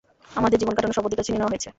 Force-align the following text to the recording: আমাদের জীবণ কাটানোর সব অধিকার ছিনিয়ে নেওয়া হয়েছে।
আমাদের 0.39 0.59
জীবণ 0.61 0.73
কাটানোর 0.75 0.97
সব 0.97 1.03
অধিকার 1.07 1.25
ছিনিয়ে 1.27 1.41
নেওয়া 1.41 1.53
হয়েছে। 1.53 1.69